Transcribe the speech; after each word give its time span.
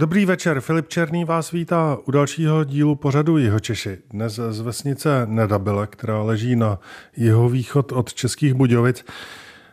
Dobrý 0.00 0.26
večer, 0.26 0.60
Filip 0.60 0.88
Černý 0.88 1.24
vás 1.24 1.50
vítá 1.50 1.98
u 2.08 2.10
dalšího 2.10 2.64
dílu 2.64 2.94
pořadu 2.94 3.38
Jihočeši. 3.38 3.98
Dnes 4.10 4.40
z 4.50 4.60
vesnice 4.60 5.26
Nedabile, 5.26 5.86
která 5.86 6.22
leží 6.22 6.56
na 6.56 6.78
jihovýchod 7.16 7.92
od 7.92 8.14
Českých 8.14 8.54
Budějovic. 8.54 9.04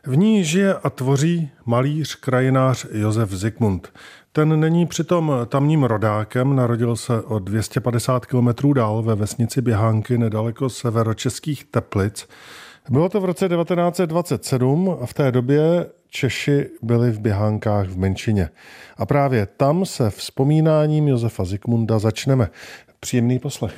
V 0.05 0.17
ní 0.17 0.43
žije 0.43 0.73
a 0.73 0.89
tvoří 0.89 1.49
malíř, 1.65 2.15
krajinář 2.15 2.85
Josef 2.91 3.29
Zikmund. 3.29 3.93
Ten 4.31 4.59
není 4.59 4.85
přitom 4.85 5.31
tamním 5.45 5.83
rodákem, 5.83 6.55
narodil 6.55 6.95
se 6.95 7.21
o 7.21 7.39
250 7.39 8.25
km 8.25 8.73
dál 8.73 9.03
ve 9.03 9.15
vesnici 9.15 9.61
Běhánky 9.61 10.17
nedaleko 10.17 10.69
severočeských 10.69 11.65
Teplic. 11.65 12.27
Bylo 12.89 13.09
to 13.09 13.21
v 13.21 13.25
roce 13.25 13.49
1927 13.49 14.97
a 15.01 15.05
v 15.05 15.13
té 15.13 15.31
době 15.31 15.85
Češi 16.09 16.69
byli 16.81 17.11
v 17.11 17.19
Běhánkách 17.19 17.87
v 17.87 17.97
menšině. 17.97 18.49
A 18.97 19.05
právě 19.05 19.45
tam 19.57 19.85
se 19.85 20.09
vzpomínáním 20.09 21.07
Josefa 21.07 21.45
Zikmunda 21.45 21.99
začneme. 21.99 22.49
Příjemný 22.99 23.39
poslech. 23.39 23.73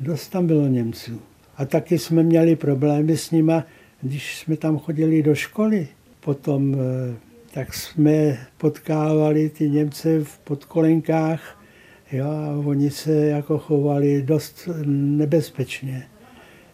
Dost 0.00 0.28
tam 0.28 0.46
bylo 0.46 0.66
Němců. 0.66 1.20
A 1.56 1.64
taky 1.64 1.98
jsme 1.98 2.22
měli 2.22 2.56
problémy 2.56 3.16
s 3.16 3.30
nima, 3.30 3.64
když 4.02 4.38
jsme 4.38 4.56
tam 4.56 4.78
chodili 4.78 5.22
do 5.22 5.34
školy. 5.34 5.88
Potom 6.20 6.74
eh, 6.74 7.16
tak 7.54 7.74
jsme 7.74 8.38
potkávali 8.56 9.50
ty 9.50 9.70
Němce 9.70 10.24
v 10.24 10.38
podkolenkách 10.38 11.55
jo, 12.12 12.26
a 12.30 12.62
oni 12.66 12.90
se 12.90 13.26
jako 13.26 13.58
chovali 13.58 14.22
dost 14.22 14.68
nebezpečně. 14.86 16.06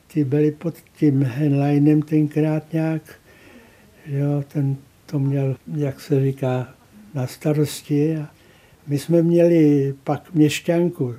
Ty 0.07 0.25
byli 0.25 0.51
pod 0.53 0.75
tím 0.97 1.23
Henleinem 1.23 2.03
tenkrát 2.03 2.73
nějak, 2.73 3.03
jo, 4.07 4.45
ten 4.53 4.77
to 5.07 5.19
měl, 5.19 5.57
jak 5.77 6.01
se 6.01 6.25
říká, 6.25 6.75
na 7.15 7.27
starosti. 7.27 8.17
A 8.17 8.31
my 8.87 8.99
jsme 8.99 9.23
měli 9.23 9.95
pak 10.05 10.35
měšťanku, 10.35 11.15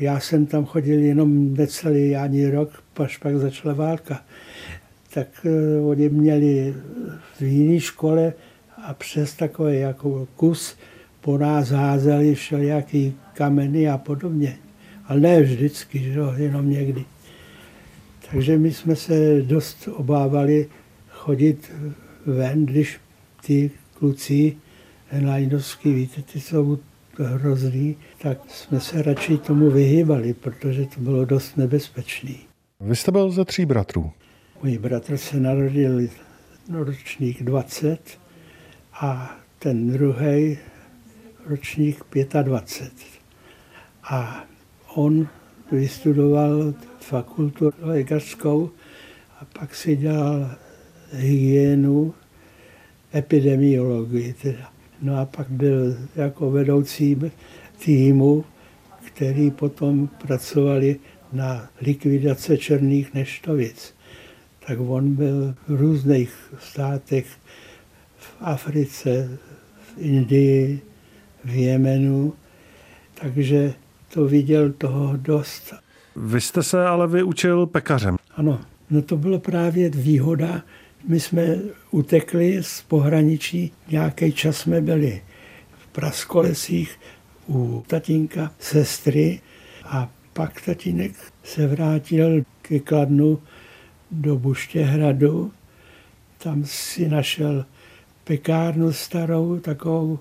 já 0.00 0.20
jsem 0.20 0.46
tam 0.46 0.64
chodil 0.64 1.00
jenom 1.00 1.54
necelý 1.54 2.16
ani 2.16 2.50
rok, 2.50 2.82
až 2.96 3.16
pak 3.16 3.36
začala 3.36 3.74
válka. 3.74 4.24
Tak 5.14 5.46
uh, 5.80 5.88
oni 5.88 6.08
měli 6.08 6.74
v 7.38 7.42
jiné 7.42 7.80
škole 7.80 8.32
a 8.82 8.94
přes 8.94 9.34
takový 9.34 9.80
jako 9.80 10.28
kus 10.36 10.76
po 11.22 11.38
nás 11.38 11.70
házeli 11.70 12.34
všelijaký 12.34 13.14
kameny 13.34 13.88
a 13.88 13.98
podobně. 13.98 14.58
Ale 15.04 15.20
ne 15.20 15.42
vždycky, 15.42 15.98
že 15.98 16.18
jo, 16.18 16.34
jenom 16.36 16.70
někdy. 16.70 17.04
Takže 18.30 18.58
my 18.58 18.72
jsme 18.72 18.96
se 18.96 19.42
dost 19.42 19.88
obávali 19.92 20.66
chodit 21.08 21.72
ven, 22.26 22.66
když 22.66 23.00
ty 23.46 23.70
kluci 23.98 24.56
Henleinovský, 25.08 25.92
víte, 25.92 26.22
ty 26.22 26.40
jsou 26.40 26.78
hrozný, 27.18 27.96
tak 28.22 28.38
jsme 28.48 28.80
se 28.80 29.02
radši 29.02 29.38
tomu 29.38 29.70
vyhýbali, 29.70 30.34
protože 30.34 30.86
to 30.86 31.00
bylo 31.00 31.24
dost 31.24 31.56
nebezpečný. 31.56 32.36
Vy 32.80 32.96
jste 32.96 33.12
byl 33.12 33.30
ze 33.30 33.44
tří 33.44 33.66
bratrů. 33.66 34.10
Můj 34.62 34.78
bratr 34.78 35.16
se 35.16 35.40
narodil 35.40 36.08
ročník 36.72 37.42
20 37.42 38.18
a 38.92 39.36
ten 39.58 39.92
druhý 39.92 40.58
ročník 41.46 42.04
25. 42.42 42.92
A 44.02 44.44
on 44.94 45.28
vystudoval 45.72 46.74
fakultu 47.00 47.72
lékařskou 47.80 48.70
a 49.40 49.44
pak 49.58 49.74
si 49.74 49.96
dělal 49.96 50.50
hygienu, 51.12 52.14
epidemiologii 53.14 54.32
teda. 54.32 54.72
No 55.02 55.20
a 55.20 55.24
pak 55.24 55.50
byl 55.50 55.96
jako 56.16 56.50
vedoucí 56.50 57.20
týmu, 57.84 58.44
který 59.06 59.50
potom 59.50 60.08
pracovali 60.08 60.96
na 61.32 61.68
likvidace 61.80 62.58
černých 62.58 63.14
neštovic. 63.14 63.94
Tak 64.66 64.78
on 64.80 65.14
byl 65.14 65.54
v 65.68 65.80
různých 65.80 66.54
státech, 66.58 67.26
v 68.16 68.36
Africe, 68.40 69.38
v 69.82 69.98
Indii, 69.98 70.80
v 71.44 71.54
Jemenu, 71.54 72.34
takže 73.14 73.74
to 74.14 74.24
viděl 74.24 74.72
toho 74.72 75.16
dost. 75.16 75.74
Vy 76.16 76.40
jste 76.40 76.62
se 76.62 76.86
ale 76.86 77.08
vyučil 77.08 77.66
pekařem. 77.66 78.16
Ano, 78.36 78.60
no 78.90 79.02
to 79.02 79.16
bylo 79.16 79.38
právě 79.38 79.90
výhoda, 79.90 80.62
my 81.08 81.20
jsme 81.20 81.58
utekli 81.90 82.62
z 82.62 82.82
pohraničí, 82.82 83.72
nějaký 83.90 84.32
čas 84.32 84.56
jsme 84.56 84.80
byli 84.80 85.22
v 85.78 85.86
Praskolesích 85.86 86.98
u 87.48 87.84
tatínka 87.86 88.52
sestry 88.58 89.40
a 89.84 90.10
pak 90.32 90.60
tatínek 90.60 91.12
se 91.44 91.66
vrátil 91.66 92.42
ke 92.62 92.78
Kladnu 92.80 93.38
do 94.10 94.36
Buštěhradu. 94.36 95.52
Tam 96.38 96.64
si 96.64 97.08
našel 97.08 97.66
pekárnu 98.24 98.92
starou, 98.92 99.58
takovou 99.58 100.18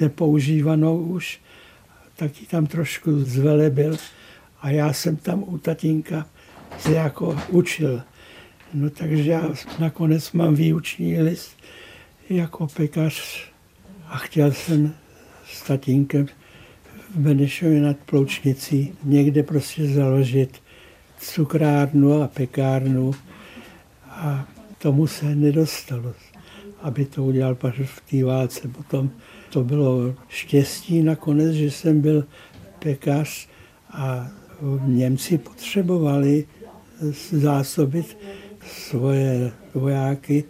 nepoužívanou 0.00 0.98
už, 0.98 1.40
taky 2.16 2.46
tam 2.46 2.66
trošku 2.66 3.20
zvelebil 3.20 3.96
a 4.60 4.70
já 4.70 4.92
jsem 4.92 5.16
tam 5.16 5.44
u 5.46 5.58
tatínka 5.58 6.26
se 6.78 6.92
jako 6.92 7.38
učil. 7.48 8.02
No 8.74 8.90
takže 8.90 9.30
já 9.30 9.42
nakonec 9.78 10.32
mám 10.32 10.54
výuční 10.54 11.22
list 11.22 11.56
jako 12.30 12.66
pekař 12.66 13.50
a 14.06 14.16
chtěl 14.16 14.52
jsem 14.52 14.94
s 15.46 15.62
tatínkem 15.62 16.26
v 17.14 17.16
Benešově 17.16 17.80
nad 17.80 17.96
Ploučnicí 17.96 18.94
někde 19.04 19.42
prostě 19.42 19.88
založit 19.88 20.62
cukrárnu 21.20 22.22
a 22.22 22.28
pekárnu 22.28 23.14
a 24.08 24.48
tomu 24.78 25.06
se 25.06 25.34
nedostalo, 25.34 26.14
aby 26.82 27.04
to 27.04 27.24
udělal 27.24 27.54
paž 27.54 27.74
v 27.84 28.00
té 28.10 28.24
válce. 28.24 28.68
Potom 28.68 29.10
to 29.50 29.64
bylo 29.64 30.14
štěstí 30.28 31.02
nakonec, 31.02 31.52
že 31.52 31.70
jsem 31.70 32.00
byl 32.00 32.24
pekař 32.78 33.48
a 33.90 34.30
Němci 34.86 35.38
potřebovali 35.38 36.46
zásobit 37.32 38.18
svoje 38.66 39.52
vojáky, 39.74 40.44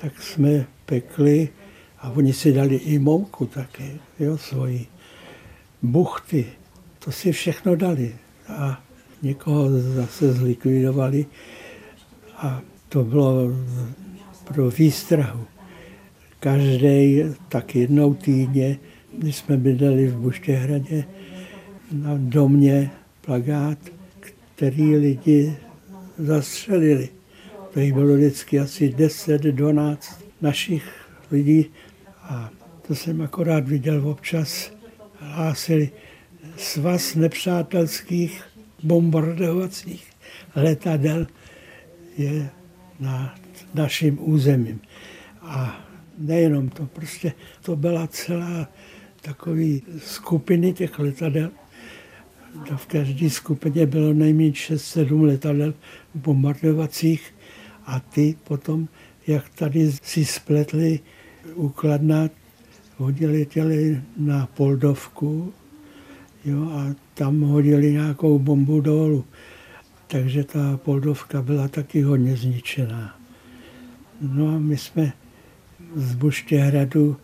tak 0.00 0.22
jsme 0.22 0.66
pekli 0.86 1.48
a 1.98 2.10
oni 2.10 2.32
si 2.32 2.52
dali 2.52 2.76
i 2.76 2.98
mouku 2.98 3.46
také, 3.46 3.90
jo, 4.18 4.38
svoji. 4.38 4.86
Buchty, 5.82 6.46
to 6.98 7.12
si 7.12 7.32
všechno 7.32 7.76
dali 7.76 8.16
a 8.48 8.82
někoho 9.22 9.70
zase 9.70 10.32
zlikvidovali 10.32 11.26
a 12.36 12.60
to 12.88 13.04
bylo 13.04 13.52
pro 14.44 14.70
výstrahu. 14.70 15.46
Každý 16.40 17.22
tak 17.48 17.74
jednou 17.74 18.14
týdně, 18.14 18.78
když 19.18 19.36
jsme 19.36 19.56
bydleli 19.56 20.06
v 20.06 20.16
Buštěhradě, 20.16 21.04
na 21.92 22.10
domě 22.16 22.90
plagát, 23.20 23.78
který 24.54 24.96
lidi 24.96 25.56
zastřelili. 26.18 27.08
To 27.72 27.80
jich 27.80 27.92
bylo 27.92 28.14
vždycky 28.14 28.60
asi 28.60 28.88
10-12 28.88 29.96
našich 30.40 30.84
lidí 31.30 31.66
a 32.22 32.50
to 32.86 32.94
jsem 32.94 33.22
akorát 33.22 33.68
viděl 33.68 34.08
občas. 34.08 34.72
Hlásili 35.20 35.90
svaz 36.56 37.14
nepřátelských 37.14 38.42
bombardovacích 38.82 40.10
letadel 40.56 41.26
je 42.18 42.50
na 43.00 43.34
naším 43.74 44.18
územím. 44.20 44.80
A 45.42 45.85
nejenom 46.18 46.68
to, 46.68 46.86
prostě 46.86 47.32
to 47.62 47.76
byla 47.76 48.06
celá 48.06 48.68
takový 49.22 49.82
skupiny 49.98 50.72
těch 50.72 50.98
letadel, 50.98 51.50
v 52.76 52.86
každé 52.86 53.30
skupině 53.30 53.86
bylo 53.86 54.12
nejméně 54.12 54.50
6-7 54.50 55.22
letadel 55.22 55.74
bombardovacích 56.14 57.34
a 57.86 58.00
ty 58.00 58.36
potom, 58.44 58.88
jak 59.26 59.48
tady 59.48 59.92
si 60.02 60.24
spletli 60.24 61.00
ukladna, 61.54 62.30
hodili 62.96 63.46
těli 63.46 64.00
na 64.16 64.46
Poldovku 64.46 65.52
jo, 66.44 66.70
a 66.70 66.94
tam 67.14 67.40
hodili 67.40 67.92
nějakou 67.92 68.38
bombu 68.38 68.80
dolů. 68.80 69.24
Takže 70.06 70.44
ta 70.44 70.76
Poldovka 70.76 71.42
byla 71.42 71.68
taky 71.68 72.02
hodně 72.02 72.36
zničená. 72.36 73.18
No 74.20 74.48
a 74.48 74.58
my 74.58 74.76
jsme 74.76 75.12
z 75.94 76.14
Buštěhradu 76.14 77.16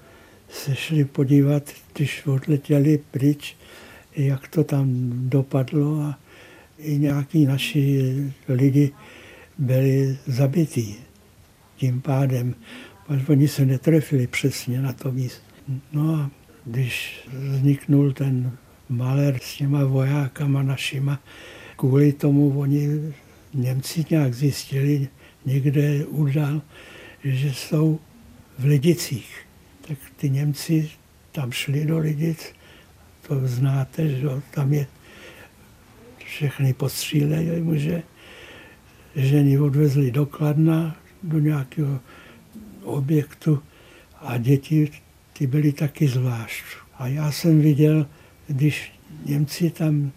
se 0.48 0.74
šli 0.74 1.04
podívat, 1.04 1.62
když 1.94 2.26
odletěli 2.26 2.98
pryč, 3.10 3.56
jak 4.16 4.48
to 4.48 4.64
tam 4.64 4.88
dopadlo 5.28 6.00
a 6.00 6.18
i 6.78 6.98
nějaký 6.98 7.46
naši 7.46 8.14
lidi 8.48 8.90
byli 9.58 10.18
zabití. 10.26 10.96
Tím 11.76 12.00
pádem, 12.00 12.54
oni 13.28 13.48
se 13.48 13.66
netrefili 13.66 14.26
přesně 14.26 14.82
na 14.82 14.92
to 14.92 15.12
místo. 15.12 15.42
No 15.92 16.14
a 16.14 16.30
když 16.64 17.26
vzniknul 17.32 18.12
ten 18.12 18.56
maler 18.88 19.38
s 19.42 19.56
těma 19.56 19.84
vojákama 19.84 20.62
našima, 20.62 21.20
kvůli 21.76 22.12
tomu 22.12 22.58
oni 22.60 22.88
Němci 23.54 24.04
nějak 24.10 24.34
zjistili 24.34 25.08
někde 25.44 26.06
udal, 26.06 26.62
že 27.24 27.54
jsou 27.54 27.98
v 28.62 28.64
Lidicích. 28.64 29.46
Tak 29.88 29.98
ty 30.16 30.30
Němci 30.30 30.90
tam 31.32 31.52
šli 31.52 31.86
do 31.86 31.98
Lidic, 31.98 32.54
to 33.26 33.40
znáte, 33.44 34.08
že 34.08 34.28
tam 34.50 34.72
je 34.72 34.86
všechny 36.24 36.72
postříleli 36.72 37.62
muže, 37.62 38.02
ženy 39.16 39.58
odvezli 39.58 40.10
do 40.10 40.26
Kladna, 40.26 40.96
do 41.22 41.38
nějakého 41.38 42.00
objektu 42.82 43.62
a 44.20 44.38
děti 44.38 44.90
ty 45.32 45.46
byly 45.46 45.72
taky 45.72 46.08
zvlášť. 46.08 46.64
A 46.98 47.06
já 47.06 47.32
jsem 47.32 47.60
viděl, 47.60 48.06
když 48.46 48.92
Němci 49.26 49.70
tam 49.70 50.12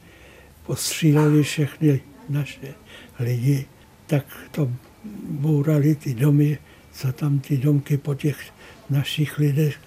postříleli 0.66 1.44
všechny 1.44 2.02
naše 2.30 2.74
lidi, 3.20 3.66
tak 4.08 4.26
to 4.52 4.72
bourali 5.30 5.96
ty 5.96 6.14
domy, 6.14 6.58
co 6.96 7.12
tam 7.12 7.40
ty 7.40 7.58
domky 7.58 7.98
po 7.98 8.16
těch 8.16 8.38
našich 8.90 9.38
lidech, 9.38 9.80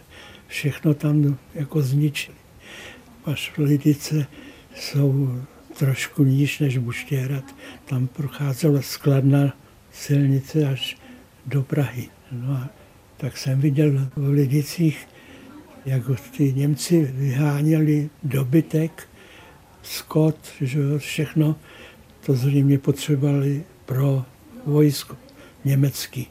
všechno 0.46 0.94
tam 0.94 1.38
jako 1.54 1.82
zničili. 1.82 2.36
Až 3.24 3.52
lidice 3.58 4.26
jsou 4.74 5.40
trošku 5.78 6.24
níž 6.24 6.58
než 6.58 6.78
Buštěhrad. 6.78 7.44
Tam 7.84 8.06
procházela 8.06 8.82
skladná 8.82 9.56
silnice 9.92 10.68
až 10.68 10.96
do 11.46 11.62
Prahy. 11.62 12.08
No 12.32 12.52
a 12.52 12.68
tak 13.16 13.36
jsem 13.36 13.60
viděl 13.60 14.10
v 14.16 14.28
Lidicích, 14.28 15.08
jak 15.86 16.02
ty 16.36 16.52
Němci 16.52 17.12
vyháněli 17.14 18.10
dobytek, 18.22 19.08
skot, 19.82 20.38
že 20.60 20.98
všechno 20.98 21.56
to 22.26 22.34
zřejmě 22.34 22.78
potřebovali 22.78 23.64
pro 23.86 24.24
vojsko 24.66 25.16
německý. 25.64 26.28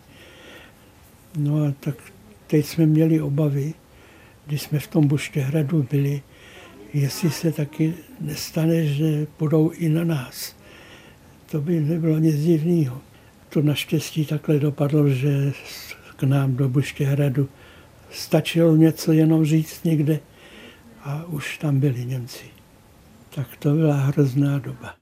No 1.38 1.64
a 1.64 1.74
tak 1.80 1.96
teď 2.48 2.66
jsme 2.66 2.86
měli 2.86 3.22
obavy, 3.22 3.74
když 4.46 4.62
jsme 4.62 4.80
v 4.80 4.88
tom 4.88 5.08
Buštěhradu 5.08 5.88
byli, 5.92 6.22
jestli 6.94 7.30
se 7.30 7.52
taky 7.52 7.94
nestane, 8.22 8.86
že 8.86 9.28
půjdou 9.38 9.70
i 9.70 9.90
na 9.90 10.04
nás. 10.04 10.56
To 11.52 11.62
by 11.62 11.82
nebylo 11.82 12.18
nic 12.18 12.36
divného. 12.36 13.02
To 13.50 13.62
naštěstí 13.62 14.26
takhle 14.26 14.60
dopadlo, 14.60 15.10
že 15.10 15.54
k 16.16 16.24
nám 16.24 16.56
do 16.56 16.70
Buštěhradu 16.70 17.50
stačilo 18.12 18.76
něco 18.76 19.12
jenom 19.12 19.46
říct 19.46 19.84
někde 19.84 20.20
a 21.04 21.24
už 21.26 21.58
tam 21.58 21.80
byli 21.80 22.06
Němci. 22.06 22.46
Tak 23.36 23.48
to 23.60 23.74
byla 23.74 23.96
hrozná 23.96 24.60
doba. 24.60 24.96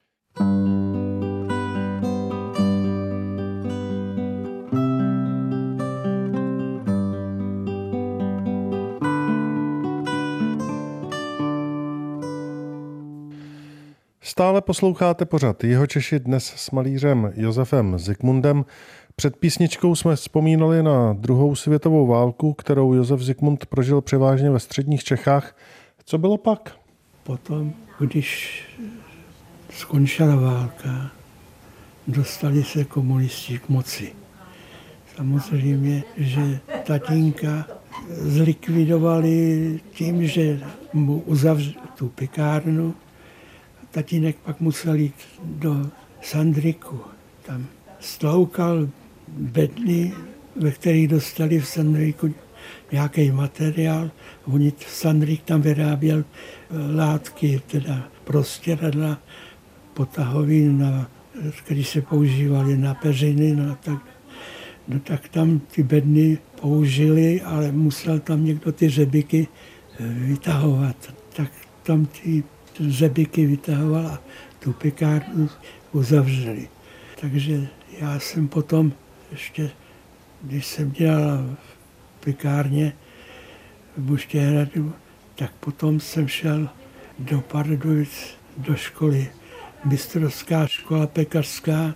Stále 14.38 14.60
posloucháte 14.60 15.24
pořad 15.24 15.64
Jeho 15.64 15.86
Češi 15.86 16.18
dnes 16.18 16.52
s 16.56 16.70
malířem 16.70 17.32
Josefem 17.36 17.98
Zikmundem. 17.98 18.64
Před 19.16 19.36
písničkou 19.36 19.94
jsme 19.94 20.16
vzpomínali 20.16 20.82
na 20.82 21.12
druhou 21.12 21.54
světovou 21.54 22.06
válku, 22.06 22.52
kterou 22.52 22.94
Josef 22.94 23.20
Zikmund 23.20 23.66
prožil 23.66 24.00
převážně 24.00 24.50
ve 24.50 24.60
středních 24.60 25.04
Čechách. 25.04 25.56
Co 26.04 26.18
bylo 26.18 26.38
pak? 26.38 26.76
Potom, 27.22 27.72
když 27.98 28.62
skončila 29.70 30.36
válka, 30.36 31.10
dostali 32.06 32.64
se 32.64 32.84
komunisti 32.84 33.58
k 33.58 33.68
moci. 33.68 34.12
Samozřejmě, 35.16 36.02
že 36.16 36.58
tatínka 36.86 37.66
zlikvidovali 38.10 39.80
tím, 39.90 40.26
že 40.26 40.60
mu 40.92 41.20
uzavřeli 41.20 41.76
tu 41.98 42.08
pekárnu, 42.08 42.94
tatínek 43.90 44.36
pak 44.36 44.60
musel 44.60 44.94
jít 44.94 45.14
do 45.44 45.90
Sandriku. 46.22 47.00
Tam 47.46 47.66
stloukal 48.00 48.88
bedny, 49.28 50.12
ve 50.56 50.70
kterých 50.70 51.08
dostali 51.08 51.60
v 51.60 51.68
Sandriku 51.68 52.34
nějaký 52.92 53.30
materiál. 53.30 54.10
Oni 54.44 54.72
Sandrik 54.86 55.42
tam 55.42 55.62
vyráběl 55.62 56.24
eh, 56.24 56.96
látky, 56.96 57.60
teda 57.66 58.08
prostěradla, 58.24 59.18
potahový, 59.94 60.68
na, 60.68 61.10
které 61.58 61.84
se 61.84 62.00
používaly 62.00 62.76
na 62.76 62.94
peřiny. 62.94 63.56
No, 63.56 63.76
tak, 63.80 63.98
no 64.88 65.00
tak 65.00 65.28
tam 65.28 65.58
ty 65.58 65.82
bedny 65.82 66.38
použili, 66.60 67.40
ale 67.40 67.72
musel 67.72 68.18
tam 68.18 68.44
někdo 68.44 68.72
ty 68.72 68.88
řebiky 68.88 69.48
eh, 69.48 70.04
vytahovat. 70.08 70.96
Tak 71.36 71.50
tam 71.82 72.06
ty 72.06 72.44
řebiky 72.80 73.46
vytahoval 73.46 74.06
a 74.06 74.22
tu 74.58 74.72
pekárnu 74.72 75.48
uzavřeli. 75.92 76.68
Takže 77.20 77.68
já 78.00 78.18
jsem 78.20 78.48
potom 78.48 78.92
ještě, 79.32 79.70
když 80.42 80.66
jsem 80.66 80.90
dělal 80.90 81.56
v 82.20 82.24
pekárně 82.24 82.92
v 83.96 84.00
Buštěhradu, 84.00 84.92
tak 85.34 85.52
potom 85.52 86.00
jsem 86.00 86.28
šel 86.28 86.68
do 87.18 87.40
Pardubic 87.40 88.36
do 88.56 88.76
školy. 88.76 89.30
Mistrovská 89.84 90.66
škola 90.66 91.06
pekařská, 91.06 91.94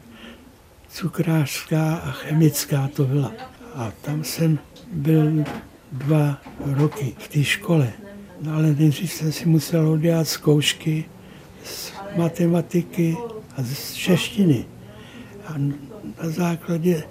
cukrářská 0.89 1.95
a 1.95 2.11
chemická 2.11 2.89
to 2.89 3.05
byla. 3.05 3.33
A 3.75 3.93
tam 4.03 4.25
jsem 4.25 4.59
byl 4.93 5.45
dva 5.93 6.41
roky 6.61 7.15
v 7.19 7.29
té 7.29 7.45
škole. 7.45 7.93
No 8.43 8.55
ale 8.55 8.75
nejdřív 8.79 9.13
jsem 9.13 9.33
si 9.33 9.47
musel 9.47 9.89
udělat 9.89 10.29
zkoušky 10.29 11.05
z 11.65 11.93
matematiky 12.17 13.17
a 13.57 13.63
z 13.63 13.95
češtiny. 13.95 14.65
A 15.47 15.55
na 16.23 16.31
základě 16.31 17.03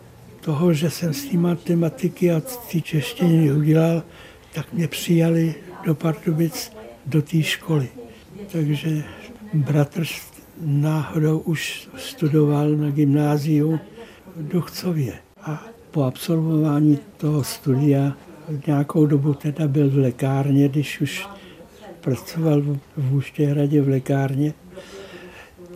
toho, 0.41 0.73
že 0.73 0.89
jsem 0.89 1.13
z 1.13 1.25
té 1.25 1.37
matematiky 1.37 2.31
a 2.31 2.41
z 2.47 2.57
té 2.57 2.81
češtiny 2.81 3.51
udělal, 3.51 4.03
tak 4.53 4.73
mě 4.73 4.87
přijali 4.87 5.55
do 5.85 5.95
Pardubic 5.95 6.71
do 7.05 7.21
té 7.21 7.43
školy. 7.43 7.89
Takže 8.51 9.03
bratr 9.53 10.03
náhodou 10.61 11.39
už 11.39 11.89
studoval 11.97 12.69
na 12.69 12.89
gymnáziu 12.89 13.79
v 14.35 14.47
Duchcově. 14.47 15.13
A 15.41 15.63
po 15.91 16.03
absolvování 16.03 16.99
toho 17.17 17.43
studia 17.43 18.13
nějakou 18.67 19.05
dobu 19.05 19.33
teda 19.33 19.67
byl 19.67 19.89
v 19.89 19.97
lékárně, 19.97 20.69
když 20.69 21.01
už 21.01 21.27
pracoval 22.01 22.61
v 22.97 23.13
Úštěhradě 23.15 23.81
v 23.81 23.89
lékárně, 23.89 24.53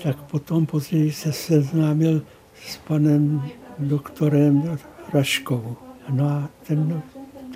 tak 0.04 0.22
potom 0.22 0.66
později 0.66 1.12
se 1.12 1.34
seznámil 1.34 2.22
s 2.68 2.78
panem 2.78 3.44
doktorem 3.80 4.78
Raškovou. 5.14 5.76
No 6.10 6.28
a 6.28 6.50
ten 6.68 7.02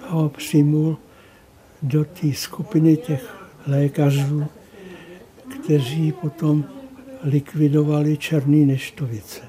ho 0.08 0.30
přijmul 0.30 0.98
do 1.82 2.06
té 2.06 2.34
skupiny 2.34 2.98
těch 2.98 3.36
lékařů, 3.68 4.46
kteří 5.64 6.12
potom 6.12 6.66
likvidovali 7.24 8.18
Černý 8.18 8.66
neštovice. 8.66 9.42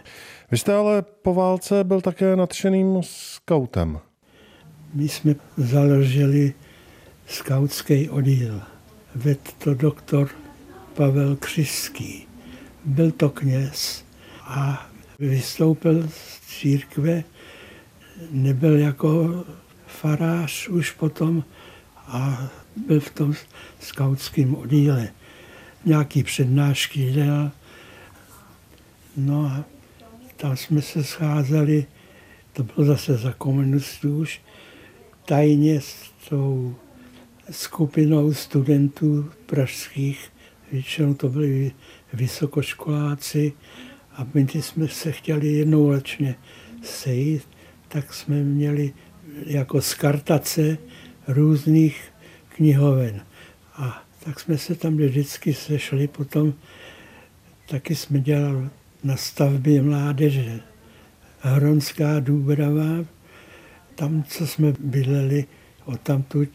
Vy 0.51 0.59
jste 0.59 0.75
ale 0.75 1.03
po 1.03 1.35
válce 1.35 1.85
byl 1.85 2.01
také 2.01 2.37
nadšeným 2.37 3.01
skautem. 3.03 4.01
My 4.95 5.09
jsme 5.09 5.35
založili 5.57 6.54
skautský 7.26 8.09
oddíl. 8.11 8.62
Vedl 9.14 9.40
to 9.59 9.75
doktor 9.75 10.30
Pavel 10.95 11.37
Křiský. 11.37 12.26
Byl 12.85 13.11
to 13.11 13.30
kněz 13.30 14.04
a 14.42 14.90
vystoupil 15.18 16.09
z 16.09 16.40
církve, 16.47 17.25
nebyl 18.30 18.78
jako 18.78 19.45
farář 19.87 20.68
už 20.68 20.90
potom 20.90 21.45
a 22.07 22.49
byl 22.87 23.00
v 23.00 23.11
tom 23.11 23.35
skautském 23.80 24.54
oddíle. 24.54 25.09
Nějaký 25.85 26.23
přednášky 26.23 27.12
dělal. 27.12 27.50
No 29.16 29.47
a 29.47 29.64
tam 30.37 30.57
jsme 30.57 30.83
se 30.83 31.04
scházeli, 31.04 31.87
to 32.52 32.62
bylo 32.62 32.87
zase 32.87 33.16
za 33.16 33.33
komunistů 33.33 34.18
už, 34.18 34.40
tajně 35.28 35.80
s 35.80 36.11
tou 36.28 36.75
skupinou 37.50 38.35
studentů 38.35 39.30
pražských, 39.47 40.32
většinou 40.73 41.14
to 41.14 41.28
byli 41.28 41.73
vysokoškoláci 42.12 43.52
A 44.12 44.26
my 44.35 44.47
jsme 44.54 44.88
se 44.88 45.12
chtěli 45.12 45.47
jednou 45.47 45.92
ročně 45.92 46.35
sejít, 46.82 47.49
tak 47.88 48.14
jsme 48.14 48.42
měli 48.42 48.92
jako 49.47 49.80
skartace 49.80 50.78
různých 51.28 52.12
knihoven. 52.49 53.20
A 53.75 54.02
tak 54.25 54.40
jsme 54.40 54.58
se 54.58 54.75
tam 54.75 54.97
vždycky 54.97 55.54
sešli. 55.54 56.08
Potom 56.08 56.54
taky 57.68 57.94
jsme 57.94 58.20
dělali 58.20 58.68
na 59.04 59.16
stavbě 59.16 59.82
mládeže 59.82 60.61
Hronská 61.40 62.20
Důbrava. 62.20 63.18
Tam, 63.99 64.23
co 64.23 64.47
jsme 64.47 64.73
bydleli, 64.81 65.45
odtamtud 65.85 66.49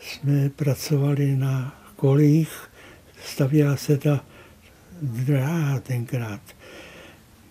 jsme 0.00 0.48
pracovali 0.48 1.36
na 1.36 1.82
kolích. 1.96 2.70
Stavěla 3.24 3.76
se 3.76 3.98
ta 3.98 4.24
dráha 5.02 5.80
tenkrát. 5.80 6.40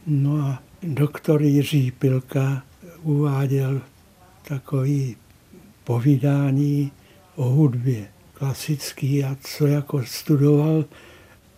No 0.07 0.37
a 0.37 0.63
doktor 0.83 1.41
Jiří 1.41 1.91
Pilka 1.91 2.63
uváděl 3.01 3.81
takový 4.47 5.15
povídání 5.83 6.91
o 7.35 7.43
hudbě 7.43 8.07
klasický 8.33 9.23
a 9.23 9.37
co 9.41 9.67
jako 9.67 10.05
studoval, 10.05 10.85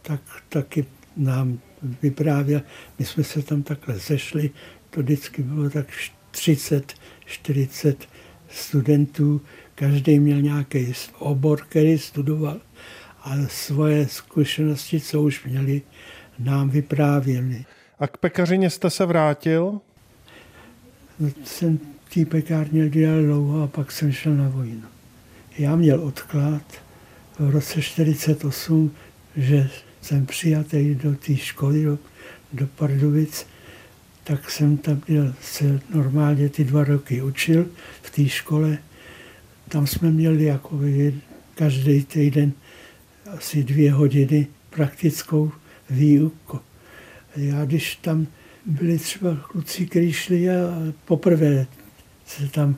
tak 0.02 0.22
taky 0.50 0.86
nám 1.18 1.60
vyprávěl. 2.02 2.62
My 3.00 3.06
jsme 3.06 3.24
se 3.24 3.42
tam 3.42 3.64
takhle 3.64 4.00
zešli, 4.00 4.50
to 4.90 5.02
vždycky 5.02 5.44
bylo 5.44 5.70
tak 5.70 5.88
30, 6.32 6.94
40 7.26 8.08
studentů, 8.50 9.42
každý 9.76 10.20
měl 10.20 10.42
nějaký 10.42 10.94
obor, 11.20 11.62
který 11.62 11.98
studoval 11.98 12.62
a 13.24 13.36
svoje 13.48 14.08
zkušenosti, 14.08 15.00
co 15.00 15.22
už 15.22 15.46
měli, 15.46 15.82
nám 16.40 16.70
vyprávěli. 16.70 17.66
A 18.00 18.08
k 18.08 18.18
pekařině 18.18 18.70
jste 18.70 18.90
se 18.90 19.06
vrátil? 19.06 19.82
Jsem 21.44 21.80
té 22.14 22.26
pekárně 22.26 22.90
dělal 22.90 23.24
dlouho 23.24 23.64
a 23.64 23.68
pak 23.68 23.92
jsem 23.92 24.12
šel 24.12 24.36
na 24.36 24.50
vojnu. 24.50 24.88
Já 25.58 25.76
měl 25.76 26.04
odklad 26.04 26.62
v 27.40 27.50
roce 27.50 27.82
48, 27.82 28.92
že 29.36 29.70
jsem 30.02 30.26
přijatý 30.26 30.96
do 30.96 31.16
té 31.16 31.36
školy, 31.36 31.84
do, 31.84 31.98
do 32.54 32.68
Pardubic, 32.68 33.48
tak 34.24 34.52
jsem 34.52 34.78
tam 34.78 35.02
měl, 35.08 35.34
se 35.42 35.80
normálně 35.94 36.50
ty 36.50 36.64
dva 36.64 36.84
roky 36.84 37.22
učil 37.22 37.66
v 38.02 38.10
té 38.10 38.30
škole. 38.30 38.78
Tam 39.70 39.88
jsme 39.88 40.12
měli 40.12 40.44
jako 40.44 40.80
každý 41.56 42.04
týden 42.04 42.52
asi 43.38 43.64
dvě 43.64 43.92
hodiny 43.92 44.48
praktickou 44.70 45.52
výuku. 45.90 46.60
Já 47.36 47.66
když 47.66 47.96
tam 47.96 48.28
byli 48.66 48.98
třeba 48.98 49.36
kluci, 49.36 49.86
kteří 49.86 50.14
šli 50.14 50.50
a 50.50 50.54
poprvé 51.06 51.68
se 52.26 52.48
tam 52.48 52.76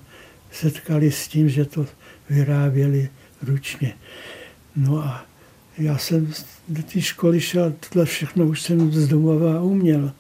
setkali 0.51 1.11
s 1.11 1.27
tím, 1.27 1.49
že 1.49 1.65
to 1.65 1.85
vyráběli 2.29 3.09
ručně. 3.41 3.93
No 4.75 4.97
a 4.97 5.25
já 5.77 5.97
jsem 5.97 6.33
do 6.67 6.83
té 6.83 7.01
školy 7.01 7.41
šel, 7.41 7.73
tohle 7.89 8.05
všechno 8.05 8.45
už 8.45 8.61
jsem 8.61 8.91
z 8.91 9.07
domova 9.07 9.61
uměl. 9.61 10.11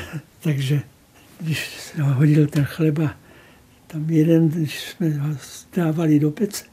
Takže 0.40 0.80
když 1.40 1.68
se 1.68 2.02
hodil 2.02 2.46
ten 2.46 2.64
chleba, 2.64 3.16
tam 3.86 4.10
jeden, 4.10 4.48
když 4.48 4.80
jsme 4.80 5.10
ho 5.10 5.36
dávali 5.76 6.20
do 6.20 6.30
pece, 6.30 6.64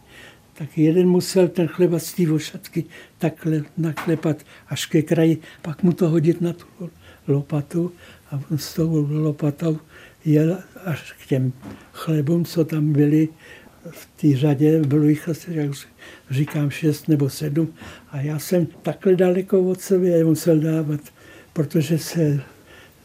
tak 0.54 0.78
jeden 0.78 1.10
musel 1.10 1.48
ten 1.48 1.68
chleba 1.68 2.00
z 2.00 2.14
té 2.14 2.28
vošatky 2.28 2.84
takhle 3.18 3.62
naklepat 3.78 4.46
až 4.68 4.86
ke 4.86 5.02
kraji, 5.02 5.38
pak 5.62 5.84
mu 5.84 5.94
to 5.94 6.10
hodit 6.10 6.42
na 6.42 6.54
tu 6.54 6.66
lopatu 7.28 7.92
a 8.32 8.42
on 8.52 8.58
s 8.58 8.74
tou 8.74 9.08
lopatou 9.10 9.80
jel 10.26 10.58
až 10.86 11.14
k 11.24 11.28
těm 11.28 11.54
chlebům, 11.94 12.46
co 12.46 12.66
tam 12.66 12.94
byli 12.94 13.28
v 13.92 14.10
té 14.22 14.38
řadě, 14.38 14.82
bylo 14.82 15.04
jich 15.04 15.30
asi, 15.30 15.54
jak 15.54 15.72
říkám, 16.30 16.70
šest 16.70 17.08
nebo 17.08 17.30
sedm. 17.30 17.74
A 18.12 18.22
já 18.22 18.40
jsem 18.40 18.66
takhle 18.66 19.16
daleko 19.16 19.64
od 19.64 19.82
sebe 19.82 20.24
musel 20.24 20.60
dávat, 20.60 21.00
protože 21.54 21.98
se 21.98 22.42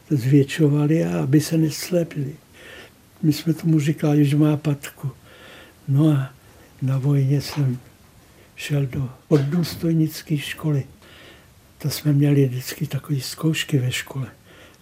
zvětšovali 0.09 1.05
a 1.05 1.23
aby 1.23 1.41
se 1.41 1.57
neslepili. 1.57 2.35
My 3.21 3.33
jsme 3.33 3.53
tomu 3.53 3.79
říkali, 3.79 4.25
že 4.25 4.37
má 4.37 4.57
patku. 4.57 5.11
No 5.87 6.09
a 6.09 6.33
na 6.81 6.97
vojně 6.97 7.41
jsem 7.41 7.79
šel 8.55 8.85
do 8.85 9.09
poddůstojnické 9.27 10.37
školy. 10.37 10.83
To 11.77 11.89
jsme 11.89 12.13
měli 12.13 12.45
vždycky 12.45 12.87
takové 12.87 13.19
zkoušky 13.19 13.77
ve 13.77 13.91
škole. 13.91 14.27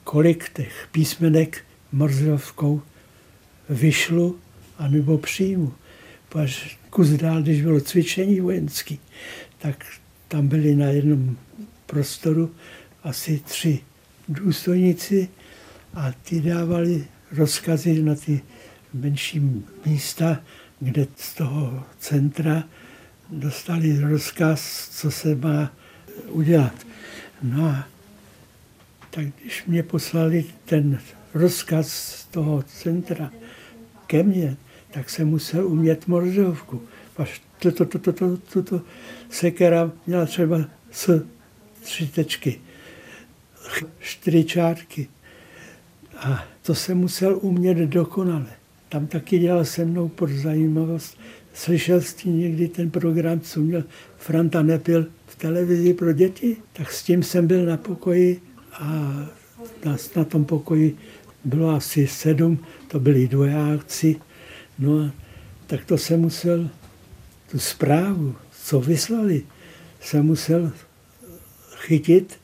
Kolik 0.04 0.50
těch 0.50 0.88
písmenek 0.92 1.66
morzovkou 1.92 2.82
vyšlu 3.70 4.40
a 4.78 4.88
nebo 4.88 5.18
přijmu 5.18 5.74
až 6.36 6.78
kus 6.90 7.10
dál, 7.10 7.42
když 7.42 7.62
bylo 7.62 7.82
cvičení 7.82 8.40
vojenský, 8.40 9.00
tak 9.58 9.86
tam 10.28 10.48
byli 10.48 10.76
na 10.76 10.86
jednom 10.86 11.38
prostoru 11.86 12.56
asi 13.04 13.40
tři 13.40 13.80
důstojníci 14.30 15.30
a 15.94 16.12
ty 16.12 16.42
dávali 16.42 17.08
rozkazy 17.32 18.04
na 18.04 18.16
ty 18.16 18.42
menší 18.94 19.64
místa, 19.86 20.42
kde 20.80 21.08
z 21.16 21.34
toho 21.34 21.84
centra 22.00 22.64
dostali 23.30 24.00
rozkaz, 24.00 24.90
co 24.92 25.12
se 25.12 25.36
má 25.36 25.74
udělat. 26.30 26.74
No 27.44 27.66
a 27.66 27.88
tak 29.10 29.26
když 29.42 29.66
mě 29.66 29.84
poslali 29.84 30.46
ten 30.66 31.00
rozkaz 31.34 31.88
z 31.92 32.26
toho 32.26 32.64
centra 32.64 33.32
ke 34.08 34.24
mně, 34.24 34.58
tak 34.92 35.10
jsem 35.10 35.28
musel 35.28 35.68
umět 35.68 36.08
morzovku. 36.08 36.82
Až 37.18 37.42
toto, 37.60 37.86
toto, 37.86 38.14
toto, 38.14 38.38
toto 38.38 38.82
sekera 39.30 39.92
měla 40.08 40.26
třeba 40.26 40.62
s 40.92 41.26
tři 41.82 42.08
tečky, 42.08 42.62
čtyři 44.00 44.44
čárky. 44.44 45.08
A 46.18 46.46
to 46.62 46.76
jsem 46.76 46.98
musel 46.98 47.40
umět 47.42 47.78
dokonale. 47.78 48.46
Tam 48.90 49.08
taky 49.08 49.40
dělal 49.40 49.66
se 49.66 49.86
mnou 49.86 50.08
pro 50.08 50.28
zajímavost. 50.28 51.18
Slyšel 51.54 52.02
jsi 52.02 52.30
někdy 52.30 52.68
ten 52.68 52.92
program, 52.92 53.40
co 53.40 53.60
měl 53.60 53.84
Franta 54.18 54.62
Nepil 54.62 55.08
v 55.28 55.36
televizi 55.36 55.94
pro 55.94 56.14
děti? 56.14 56.58
Tak 56.74 56.92
s 56.92 57.04
tím 57.04 57.24
jsem 57.24 57.48
byl 57.48 57.66
na 57.66 57.78
pokoji 57.78 58.42
a 58.74 58.86
na, 59.86 59.98
na 60.16 60.24
tom 60.24 60.46
pokoji 60.46 60.98
bylo 61.44 61.70
asi 61.70 62.08
sedm, 62.08 62.60
to 62.88 63.00
byli 63.00 63.28
dvojáci, 63.28 64.16
No 64.80 65.00
a 65.00 65.12
tak 65.68 65.86
to 65.86 65.98
jsem 65.98 66.22
musel, 66.22 66.70
tu 67.52 67.60
zprávu, 67.60 68.36
co 68.66 68.82
vyslali, 68.82 69.44
jsem 70.02 70.26
musel 70.26 70.72
chytit 71.76 72.40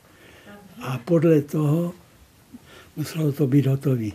a 0.81 0.98
podle 1.05 1.41
toho 1.41 1.93
muselo 2.95 3.31
to 3.31 3.48
být 3.48 3.65
hotový. 3.65 4.13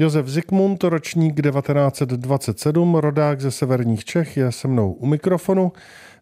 Josef 0.00 0.28
Zikmund, 0.28 0.84
ročník 0.84 1.42
1927, 1.42 2.94
rodák 2.94 3.40
ze 3.40 3.50
severních 3.50 4.04
Čech, 4.04 4.36
je 4.36 4.52
se 4.52 4.68
mnou 4.68 4.92
u 4.92 5.06
mikrofonu. 5.06 5.72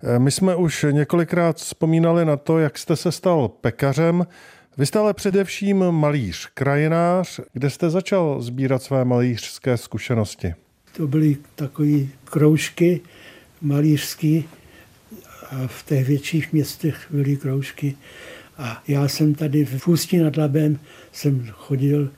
Eh, 0.03 0.19
my 0.19 0.31
jsme 0.31 0.57
už 0.57 0.87
několikrát 0.91 1.57
vzpomínali 1.57 2.25
na 2.25 2.37
to, 2.37 2.59
jak 2.59 2.79
jste 2.79 2.97
se 2.97 3.13
stal 3.13 3.49
pekařem. 3.49 4.27
Vy 4.79 4.87
jste 4.87 4.99
ale 4.99 5.15
především 5.15 5.91
malíř, 5.91 6.49
krajinář. 6.55 7.41
Kde 7.53 7.71
jste 7.71 7.91
začal 7.91 8.43
sbírat 8.43 8.83
své 8.83 9.05
malířské 9.05 9.77
zkušenosti? 9.77 10.55
To 10.97 11.07
byly 11.07 11.37
takové 11.55 11.99
kroužky 12.25 13.01
malířské 13.63 14.43
a 15.51 15.67
v 15.67 15.87
těch 15.87 16.07
větších 16.07 16.53
městech 16.53 17.07
byly 17.11 17.37
kroužky. 17.37 17.97
A 18.59 18.83
já 18.89 19.09
jsem 19.09 19.35
tady 19.35 19.65
v 19.65 19.89
Ústí 19.89 20.19
nad 20.19 20.37
Labem 20.37 20.79
jsem 21.13 21.47
chodil 21.53 22.11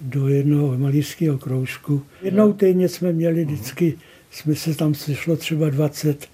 do 0.00 0.28
jednoho 0.28 0.78
malířského 0.78 1.38
kroužku. 1.38 2.02
Jednou 2.22 2.52
týdně 2.52 2.88
jsme 2.88 3.12
měli 3.12 3.44
vždycky, 3.44 3.98
jsme 4.30 4.54
se 4.54 4.74
tam 4.74 4.94
sešlo 4.94 5.36
třeba 5.36 5.70
20 5.70 6.28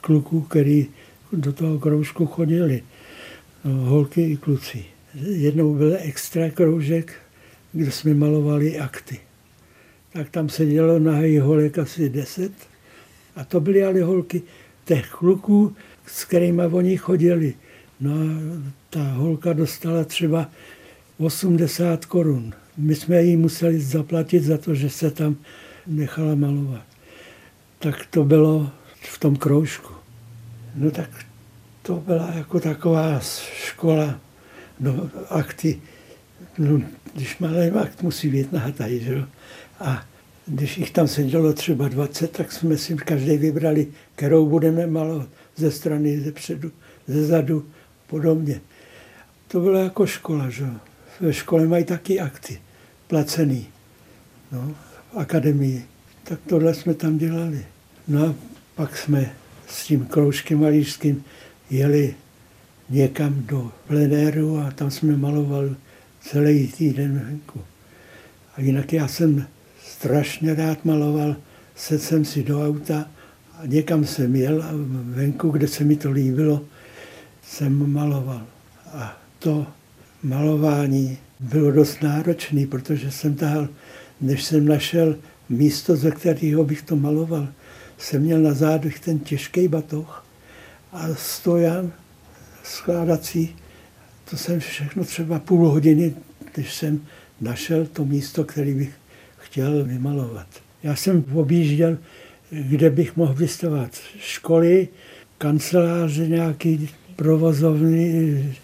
kluků, 0.00 0.40
který 0.40 0.86
do 1.32 1.52
toho 1.52 1.78
kroužku 1.78 2.26
chodili. 2.26 2.82
Holky 3.66 4.22
i 4.22 4.36
kluci. 4.36 4.84
Jednou 5.14 5.74
byl 5.74 5.96
extra 6.00 6.50
kroužek, 6.50 7.12
kde 7.72 7.90
jsme 7.90 8.14
malovali 8.14 8.78
akty. 8.78 9.20
Tak 10.12 10.30
tam 10.30 10.48
se 10.48 10.66
dělo 10.66 10.98
na 10.98 11.12
holek 11.42 11.78
asi 11.78 12.08
10. 12.08 12.52
A 13.36 13.44
to 13.44 13.60
byly 13.60 13.84
ale 13.84 14.02
holky 14.02 14.42
těch 14.84 15.10
kluků, 15.10 15.76
s 16.06 16.24
kterými 16.24 16.62
oni 16.62 16.96
chodili. 16.96 17.54
No 18.00 18.12
a 18.12 18.24
ta 18.90 19.02
holka 19.02 19.52
dostala 19.52 20.04
třeba 20.04 20.50
80 21.18 22.04
korun. 22.04 22.52
My 22.76 22.94
jsme 22.94 23.22
jí 23.22 23.36
museli 23.36 23.80
zaplatit 23.80 24.42
za 24.42 24.58
to, 24.58 24.74
že 24.74 24.90
se 24.90 25.10
tam 25.10 25.36
nechala 25.86 26.34
malovat. 26.34 26.84
Tak 27.78 28.06
to 28.10 28.24
bylo 28.24 28.70
v 29.00 29.18
tom 29.18 29.36
kroužku. 29.36 29.92
No 30.74 30.90
tak 30.90 31.25
to 31.86 31.94
byla 31.94 32.30
jako 32.34 32.60
taková 32.60 33.20
škola, 33.54 34.20
no 34.80 35.10
akty, 35.30 35.80
no, 36.58 36.82
když 37.14 37.38
malý 37.38 37.70
akt 37.70 38.02
musí 38.02 38.28
být 38.28 38.52
nahatý, 38.52 39.00
že. 39.00 39.24
A 39.80 40.06
když 40.46 40.78
jich 40.78 40.90
tam 40.90 41.08
sedělo 41.08 41.52
třeba 41.52 41.88
20, 41.88 42.32
tak 42.32 42.52
jsme 42.52 42.78
si 42.78 42.96
každý 42.96 43.36
vybrali, 43.36 43.86
kterou 44.14 44.46
budeme 44.46 44.86
malovat 44.86 45.28
ze 45.56 45.70
strany, 45.70 46.20
ze 46.20 46.32
předu, 46.32 46.70
ze 47.06 47.26
zadu, 47.26 47.66
podobně. 48.06 48.60
To 49.48 49.60
byla 49.60 49.80
jako 49.80 50.06
škola, 50.06 50.50
že 50.50 50.66
Ve 51.20 51.32
škole 51.32 51.66
mají 51.66 51.84
taky 51.84 52.20
akty, 52.20 52.60
placený, 53.06 53.66
no, 54.52 54.74
v 55.12 55.18
akademii. 55.18 55.84
Tak 56.24 56.38
tohle 56.46 56.74
jsme 56.74 56.94
tam 56.94 57.18
dělali. 57.18 57.66
No 58.08 58.26
a 58.26 58.34
pak 58.74 58.96
jsme 58.96 59.32
s 59.68 59.86
tím 59.86 60.06
kroužkem 60.06 60.60
malířským 60.60 61.24
jeli 61.70 62.14
někam 62.90 63.42
do 63.46 63.72
plenéru 63.86 64.58
a 64.58 64.70
tam 64.70 64.90
jsme 64.90 65.16
malovali 65.16 65.74
celý 66.20 66.68
týden 66.68 67.18
venku. 67.26 67.60
A 68.56 68.60
jinak 68.60 68.92
já 68.92 69.08
jsem 69.08 69.46
strašně 69.84 70.54
rád 70.54 70.84
maloval, 70.84 71.36
sedl 71.74 72.02
jsem 72.02 72.24
si 72.24 72.42
do 72.42 72.66
auta 72.66 73.10
a 73.58 73.66
někam 73.66 74.04
jsem 74.04 74.36
jel 74.36 74.62
a 74.62 74.70
venku, 75.04 75.50
kde 75.50 75.68
se 75.68 75.84
mi 75.84 75.96
to 75.96 76.10
líbilo, 76.10 76.64
jsem 77.42 77.92
maloval. 77.92 78.46
A 78.92 79.22
to 79.38 79.66
malování 80.22 81.18
bylo 81.40 81.70
dost 81.70 82.02
náročné, 82.02 82.66
protože 82.66 83.10
jsem 83.10 83.34
tahal, 83.34 83.68
než 84.20 84.44
jsem 84.44 84.68
našel 84.68 85.16
místo, 85.48 85.96
ze 85.96 86.10
kterého 86.10 86.64
bych 86.64 86.82
to 86.82 86.96
maloval, 86.96 87.48
jsem 87.98 88.22
měl 88.22 88.40
na 88.40 88.54
zádech 88.54 89.00
ten 89.00 89.18
těžký 89.18 89.68
batoh 89.68 90.25
a 90.96 91.14
stojan 91.14 91.92
skládací. 92.62 93.56
To 94.30 94.36
jsem 94.36 94.60
všechno 94.60 95.04
třeba 95.04 95.38
půl 95.38 95.68
hodiny, 95.68 96.14
když 96.54 96.74
jsem 96.74 97.00
našel 97.40 97.86
to 97.86 98.04
místo, 98.04 98.44
které 98.44 98.74
bych 98.74 98.92
chtěl 99.38 99.84
vymalovat. 99.84 100.46
Já 100.82 100.96
jsem 100.96 101.24
objížděl, 101.34 101.98
kde 102.50 102.90
bych 102.90 103.16
mohl 103.16 103.34
vystavovat 103.34 103.90
školy, 104.18 104.88
kanceláře, 105.38 106.28
nějaký 106.28 106.90
provozovny. 107.16 108.54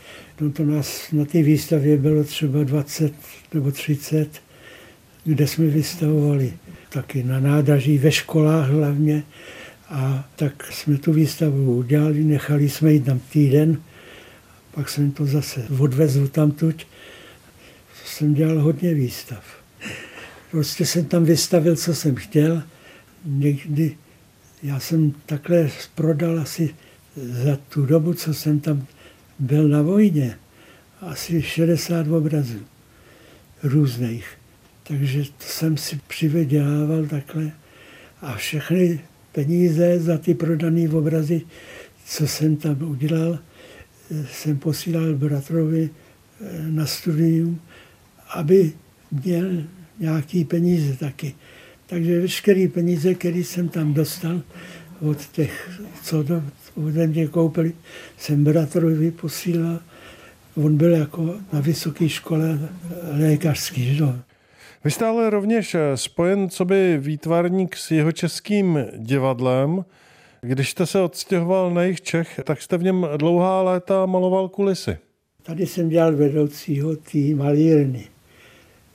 No 0.40 0.50
to 0.50 0.64
nás 0.64 1.12
na 1.12 1.24
té 1.24 1.42
výstavě 1.42 1.96
bylo 1.96 2.24
třeba 2.24 2.64
20 2.64 3.12
nebo 3.54 3.70
30, 3.70 4.42
kde 5.24 5.46
jsme 5.46 5.66
vystavovali 5.66 6.52
taky 6.88 7.22
na 7.22 7.40
nádraží, 7.40 7.98
ve 7.98 8.12
školách 8.12 8.70
hlavně. 8.70 9.22
A 9.92 10.28
tak 10.36 10.72
jsme 10.72 10.98
tu 10.98 11.12
výstavu 11.12 11.76
udělali, 11.76 12.24
nechali 12.24 12.68
jsme 12.68 12.92
ji 12.92 13.00
tam 13.00 13.18
týden, 13.18 13.82
pak 14.74 14.88
jsem 14.88 15.10
to 15.10 15.26
zase 15.26 15.66
odvezl 15.78 16.28
tamtuť. 16.28 16.86
Jsem 18.04 18.34
dělal 18.34 18.60
hodně 18.60 18.94
výstav. 18.94 19.44
Prostě 20.50 20.86
jsem 20.86 21.04
tam 21.04 21.24
vystavil, 21.24 21.76
co 21.76 21.94
jsem 21.94 22.14
chtěl. 22.14 22.62
Někdy 23.24 23.96
já 24.62 24.80
jsem 24.80 25.12
takhle 25.26 25.70
prodal 25.94 26.40
asi 26.40 26.74
za 27.16 27.56
tu 27.56 27.86
dobu, 27.86 28.14
co 28.14 28.34
jsem 28.34 28.60
tam 28.60 28.86
byl 29.38 29.68
na 29.68 29.82
vojně, 29.82 30.38
asi 31.00 31.42
60 31.42 32.08
obrazů 32.08 32.60
různých. 33.62 34.28
Takže 34.82 35.22
to 35.24 35.30
jsem 35.38 35.76
si 35.76 36.00
přivydělával 36.08 37.06
takhle 37.06 37.52
a 38.20 38.36
všechny 38.36 39.00
peníze 39.32 40.00
za 40.00 40.18
ty 40.18 40.34
prodané 40.34 40.88
obrazy, 40.88 41.42
co 42.06 42.26
jsem 42.26 42.56
tam 42.56 42.82
udělal, 42.82 43.38
jsem 44.32 44.58
posílal 44.58 45.14
bratrovi 45.14 45.90
eh, 45.90 46.70
na 46.70 46.86
studium, 46.86 47.60
aby 48.34 48.72
měl 49.10 49.64
nějaký 49.98 50.44
peníze 50.44 50.96
taky. 50.96 51.34
Takže 51.86 52.20
veškeré 52.20 52.68
peníze, 52.68 53.14
které 53.14 53.38
jsem 53.38 53.68
tam 53.68 53.94
dostal 53.94 54.42
od 55.00 55.26
těch, 55.26 55.80
co 56.02 56.22
do, 56.22 56.42
ode 56.74 57.06
mě 57.06 57.26
koupili, 57.26 57.72
jsem 58.18 58.44
bratrovi 58.44 59.10
posílal. 59.10 59.80
On 60.54 60.76
byl 60.76 60.90
jako 60.90 61.36
na 61.52 61.60
vysoké 61.60 62.08
škole 62.08 62.68
lékařský. 63.18 63.94
Že? 63.94 64.04
Vy 64.84 64.90
jste 64.90 65.06
ale 65.06 65.30
rovněž 65.30 65.74
eh, 65.74 65.96
spojen 65.96 66.50
co 66.50 66.64
by 66.64 66.98
výtvarník 66.98 67.76
s 67.76 67.90
jeho 67.90 68.12
českým 68.12 68.78
divadlem. 68.96 69.84
Když 70.40 70.70
jste 70.70 70.86
se 70.86 71.00
odstěhoval 71.00 71.74
na 71.74 71.82
jejich 71.82 72.00
Čech, 72.00 72.40
tak 72.44 72.62
jste 72.62 72.76
v 72.76 72.82
něm 72.82 73.08
dlouhá 73.16 73.62
léta 73.62 74.06
maloval 74.06 74.48
kulisy. 74.48 74.98
Tady 75.42 75.66
jsem 75.66 75.88
dělal 75.88 76.16
vedoucího 76.16 76.96
té 76.96 77.18
malírny. 77.34 78.06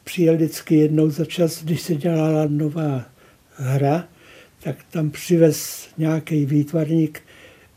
Přijel 0.04 0.36
vždycky 0.36 0.76
jednou 0.76 1.10
za 1.10 1.26
čas, 1.26 1.63
když 1.63 1.82
se 1.82 1.95
dělala 1.95 2.45
nová 2.47 3.06
hra, 3.56 4.08
tak 4.63 4.76
tam 4.91 5.10
přivez 5.10 5.88
nějaký 5.97 6.45
výtvarník 6.45 7.21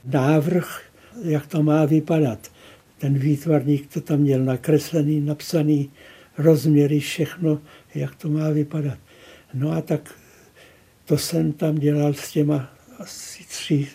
návrh, 0.04 0.82
jak 1.24 1.46
to 1.46 1.62
má 1.62 1.84
vypadat. 1.84 2.50
Ten 2.98 3.14
výtvarník 3.14 3.92
to 3.94 4.00
tam 4.00 4.18
měl 4.18 4.44
nakreslený, 4.44 5.20
napsaný, 5.20 5.90
rozměry, 6.40 7.00
všechno, 7.00 7.62
jak 7.94 8.14
to 8.14 8.28
má 8.28 8.50
vypadat. 8.50 8.98
No 9.54 9.72
a 9.72 9.80
tak 9.80 10.14
to 11.04 11.18
jsem 11.18 11.52
tam 11.52 11.74
dělal 11.74 12.14
s 12.14 12.32
těma 12.32 12.72
asi 12.98 13.44
tři 13.44 13.88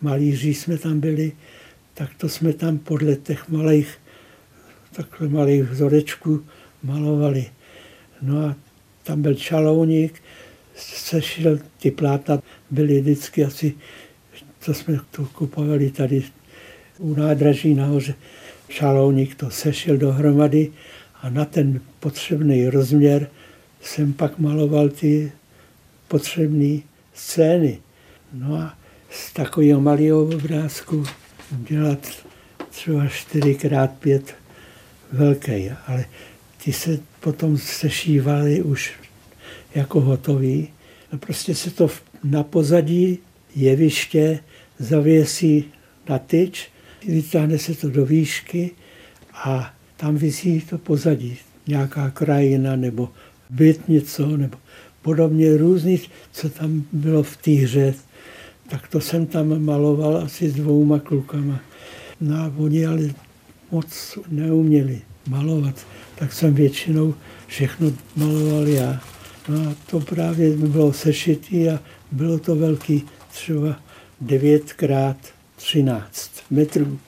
malíři 0.00 0.54
jsme 0.54 0.78
tam 0.78 1.00
byli, 1.00 1.32
tak 1.94 2.14
to 2.16 2.28
jsme 2.28 2.52
tam 2.52 2.78
podle 2.78 3.16
těch 3.16 3.48
malých, 3.48 3.98
takhle 4.92 5.28
malých 5.28 5.62
vzorečků 5.62 6.44
malovali. 6.82 7.46
No 8.22 8.46
a 8.46 8.56
tam 9.02 9.22
byl 9.22 9.34
čalouník, 9.34 10.22
sešel 10.76 11.58
ty 11.78 11.90
plátna, 11.90 12.42
byly 12.70 13.00
vždycky 13.00 13.44
asi, 13.44 13.74
co 14.60 14.74
jsme 14.74 15.00
to 15.10 15.24
kupovali 15.24 15.90
tady 15.90 16.22
u 16.98 17.14
nádraží 17.14 17.74
nahoře, 17.74 18.14
čalouník 18.68 19.34
to 19.34 19.50
sešel 19.50 19.96
dohromady 19.96 20.72
a 21.22 21.30
na 21.30 21.44
ten 21.44 21.80
potřebný 22.00 22.68
rozměr 22.68 23.30
jsem 23.82 24.12
pak 24.12 24.38
maloval 24.38 24.88
ty 24.88 25.32
potřebné 26.08 26.78
scény. 27.14 27.78
No 28.32 28.54
a 28.54 28.78
z 29.10 29.32
takového 29.32 29.80
malého 29.80 30.22
obrázku 30.22 31.04
dělat 31.50 31.98
třeba 32.70 33.06
4x5 33.06 34.22
velký, 35.12 35.70
ale 35.86 36.04
ty 36.64 36.72
se 36.72 36.98
potom 37.20 37.58
sešívaly 37.58 38.62
už 38.62 38.92
jako 39.74 40.00
hotový. 40.00 40.68
A 41.12 41.16
prostě 41.16 41.54
se 41.54 41.70
to 41.70 41.90
na 42.24 42.42
pozadí 42.42 43.18
jeviště 43.56 44.40
zavěsí 44.78 45.64
na 46.08 46.18
tyč, 46.18 46.68
vytáhne 47.06 47.58
se 47.58 47.74
to 47.74 47.90
do 47.90 48.06
výšky 48.06 48.70
a 49.34 49.74
tam 50.00 50.16
vysí 50.16 50.60
to 50.60 50.78
pozadí. 50.78 51.38
Nějaká 51.66 52.10
krajina 52.10 52.76
nebo 52.76 53.08
byt 53.50 53.88
něco, 53.88 54.36
nebo 54.36 54.58
podobně 55.02 55.56
různý, 55.56 56.00
co 56.32 56.48
tam 56.48 56.84
bylo 56.92 57.22
v 57.22 57.36
té 57.36 57.50
hře. 57.50 57.94
Tak 58.70 58.88
to 58.88 59.00
jsem 59.00 59.26
tam 59.26 59.64
maloval 59.64 60.16
asi 60.16 60.50
s 60.50 60.54
dvouma 60.54 60.98
klukama. 60.98 61.60
No 62.20 62.36
a 62.36 62.52
oni 62.56 62.86
ale 62.86 63.02
moc 63.70 64.18
neuměli 64.28 65.00
malovat, 65.28 65.86
tak 66.14 66.32
jsem 66.32 66.54
většinou 66.54 67.14
všechno 67.46 67.92
maloval 68.16 68.68
já. 68.68 69.00
No 69.48 69.70
a 69.70 69.74
to 69.90 70.00
právě 70.00 70.56
bylo 70.56 70.92
sešitý 70.92 71.68
a 71.68 71.80
bylo 72.12 72.38
to 72.38 72.56
velký, 72.56 73.02
třeba 73.32 73.80
9 74.20 74.72
krát 74.72 75.16
13 75.56 76.30
metrů. 76.50 76.98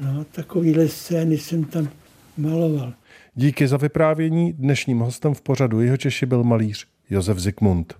No, 0.00 0.24
takovýhle 0.24 0.88
scény 0.88 1.38
jsem 1.38 1.64
tam 1.64 1.88
maloval. 2.36 2.92
Díky 3.34 3.68
za 3.68 3.76
vyprávění. 3.76 4.52
Dnešním 4.52 4.98
hostem 4.98 5.34
v 5.34 5.40
pořadu 5.40 5.80
Jeho 5.80 5.96
Češi 5.96 6.26
byl 6.26 6.44
malíř 6.44 6.86
Josef 7.10 7.38
Zikmund. 7.38 7.94